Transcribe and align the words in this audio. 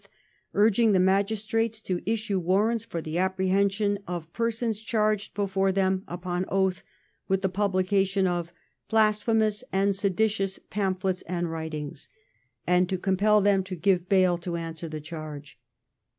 27th) 0.01 0.07
urging 0.55 0.91
the 0.93 0.99
Magistrates 0.99 1.79
to 1.79 2.01
issue 2.07 2.39
warrants 2.39 2.83
for 2.83 3.03
the 3.03 3.17
appre 3.17 3.51
hension 3.51 3.99
of 4.07 4.33
persons 4.33 4.79
charged 4.81 5.35
before 5.35 5.71
them 5.71 6.03
upon 6.07 6.43
oath 6.47 6.83
with 7.27 7.43
the 7.43 7.47
publi 7.51 7.83
y> 7.83 7.83
cation 7.83 8.25
of 8.25 8.51
"blasphemous 8.89 9.63
and 9.71 9.95
seditious 9.95 10.57
pamphlets 10.71 11.21
and 11.27 11.49
writings/'yA 11.51 12.07
and 12.65 12.89
to 12.89 12.97
compel 12.97 13.41
them 13.41 13.61
to 13.61 13.75
give 13.75 14.09
bail 14.09 14.39
to 14.39 14.55
answer 14.55 14.89
the 14.89 14.99
charge. 14.99 15.59